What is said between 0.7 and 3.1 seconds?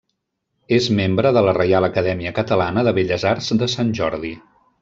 És membre de la Reial Acadèmia Catalana de